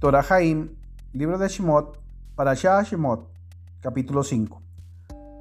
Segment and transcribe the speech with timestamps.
[0.00, 0.70] Torah Jaim,
[1.12, 1.98] libro de Shemot,
[2.34, 3.28] para Shemot,
[3.82, 4.62] capítulo 5.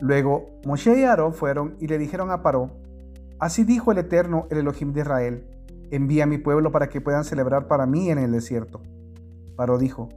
[0.02, 2.70] Luego Moshe y Aarón fueron y le dijeron a Paró,
[3.40, 5.48] Así dijo el Eterno, el Elohim de Israel,
[5.92, 8.82] envía a mi pueblo para que puedan celebrar para mí en el desierto.
[9.56, 10.10] Paró dijo,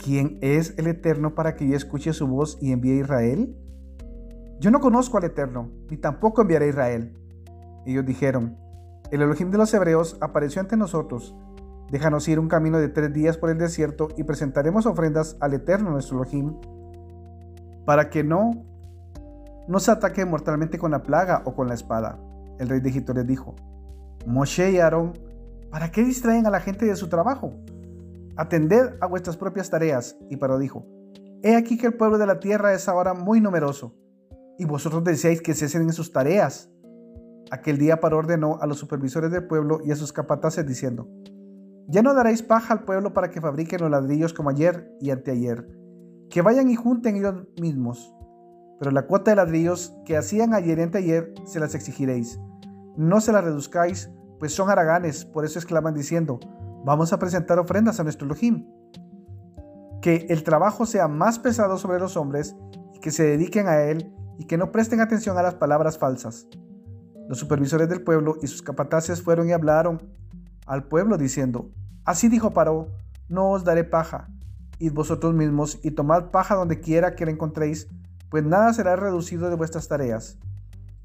[0.00, 3.56] ¿quién es el Eterno para que yo escuche su voz y envíe a Israel?
[4.60, 7.18] Yo no conozco al Eterno, ni tampoco enviaré a Israel.
[7.86, 8.56] Ellos dijeron,
[9.10, 11.34] el Elohim de los Hebreos apareció ante nosotros
[11.94, 15.92] Déjanos ir un camino de tres días por el desierto y presentaremos ofrendas al Eterno
[15.92, 16.56] nuestro Elohim
[17.86, 18.50] para que no
[19.68, 22.18] nos ataque mortalmente con la plaga o con la espada.
[22.58, 23.54] El rey de Egipto les dijo,
[24.26, 25.12] Moshe y Aarón,
[25.70, 27.52] ¿para qué distraen a la gente de su trabajo?
[28.36, 30.16] Atended a vuestras propias tareas.
[30.28, 30.84] Y Paró dijo,
[31.44, 33.94] He aquí que el pueblo de la tierra es ahora muy numeroso,
[34.58, 36.72] y vosotros deseáis que cesen en sus tareas.
[37.52, 41.08] Aquel día Paró ordenó a los supervisores del pueblo y a sus capataces diciendo,
[41.88, 45.68] ya no daréis paja al pueblo para que fabriquen los ladrillos como ayer y anteayer,
[46.30, 48.14] que vayan y junten ellos mismos.
[48.78, 52.40] Pero la cuota de ladrillos que hacían ayer y anteayer se las exigiréis.
[52.96, 56.40] No se las reduzcáis, pues son haraganes, por eso exclaman diciendo,
[56.84, 58.66] vamos a presentar ofrendas a nuestro Elohim.
[60.00, 62.56] Que el trabajo sea más pesado sobre los hombres
[62.94, 66.48] y que se dediquen a él y que no presten atención a las palabras falsas.
[67.28, 70.02] Los supervisores del pueblo y sus capataces fueron y hablaron
[70.66, 71.70] al pueblo diciendo,
[72.04, 72.88] Así dijo Paró,
[73.28, 74.28] no os daré paja,
[74.78, 77.88] id vosotros mismos y tomad paja donde quiera que la encontréis,
[78.28, 80.38] pues nada será reducido de vuestras tareas.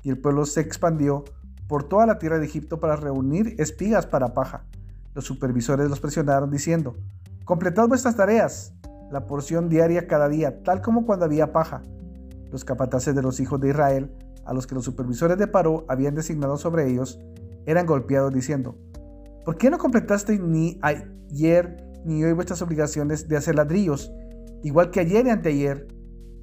[0.04, 1.24] Y el pueblo se expandió
[1.68, 4.64] por toda la tierra de Egipto para reunir espigas para paja.
[5.14, 6.98] Los supervisores los presionaron diciendo,
[7.46, 8.74] completad vuestras tareas,
[9.10, 11.82] la porción diaria cada día, tal como cuando había paja.
[12.52, 14.12] Los capataces de los hijos de Israel,
[14.46, 17.20] a los que los supervisores de Paró habían designado sobre ellos,
[17.66, 18.76] eran golpeados diciendo,
[19.50, 24.14] ¿Por qué no completasteis ni ayer ni hoy vuestras obligaciones de hacer ladrillos,
[24.62, 25.88] igual que ayer y anteayer?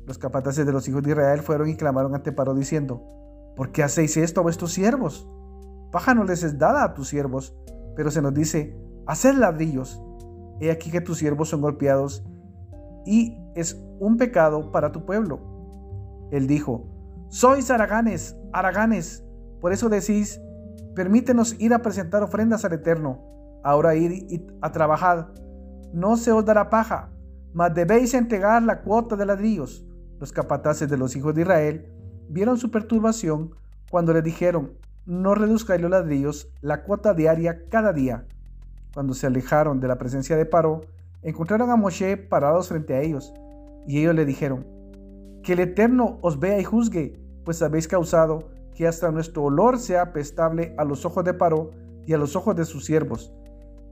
[0.09, 3.05] Los capataces de los hijos de Israel fueron y clamaron ante Paro diciendo,
[3.55, 5.31] ¿por qué hacéis esto a vuestros siervos?
[5.93, 7.57] Paja no les es dada a tus siervos,
[7.95, 8.77] pero se nos dice,
[9.07, 10.03] haced ladrillos.
[10.61, 12.25] He aquí que tus siervos son golpeados
[13.05, 15.39] y es un pecado para tu pueblo.
[16.33, 16.89] Él dijo,
[17.29, 19.25] sois araganes, araganes,
[19.61, 20.41] por eso decís,
[20.97, 23.23] Permítenos ir a presentar ofrendas al Eterno.
[23.63, 25.31] Ahora ir a trabajar.
[25.93, 27.11] No se os dará paja,
[27.53, 29.87] mas debéis entregar la cuota de ladrillos.
[30.19, 31.93] Los capataces de los hijos de Israel
[32.31, 33.55] vieron su perturbación
[33.91, 34.73] cuando le dijeron,
[35.05, 38.27] no reduzcáis los ladrillos, la cuota diaria cada día.
[38.95, 40.81] Cuando se alejaron de la presencia de Paró,
[41.23, 43.35] encontraron a Moshe parados frente a ellos,
[43.87, 44.67] y ellos le dijeron,
[45.43, 50.03] que el Eterno os vea y juzgue, pues habéis causado que hasta nuestro olor sea
[50.03, 51.71] apestable a los ojos de Paró
[52.07, 53.33] y a los ojos de sus siervos.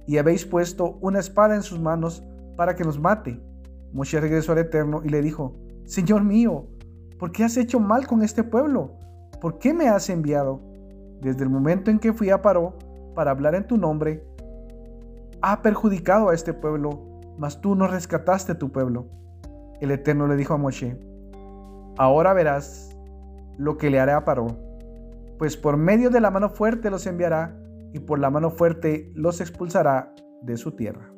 [0.06, 2.22] Y habéis puesto una espada en sus manos
[2.56, 3.40] para que nos mate.
[3.94, 5.56] Moshe regresó al Eterno y le dijo,
[5.86, 6.66] Señor mío,
[7.18, 8.92] ¿por qué has hecho mal con este pueblo?
[9.40, 10.60] ¿Por qué me has enviado?
[11.22, 12.74] Desde el momento en que fui a Paró
[13.14, 14.22] para hablar en tu nombre,
[15.40, 17.02] ha perjudicado a este pueblo,
[17.38, 19.06] mas tú no rescataste tu pueblo.
[19.80, 20.98] El Eterno le dijo a Moshe,
[21.96, 22.94] ahora verás
[23.56, 24.63] lo que le haré a Paró
[25.38, 27.58] pues por medio de la mano fuerte los enviará
[27.92, 31.14] y por la mano fuerte los expulsará de su tierra.